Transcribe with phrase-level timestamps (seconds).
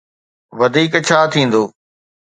[0.59, 1.63] وڌيڪ ڇا ٿيندو؟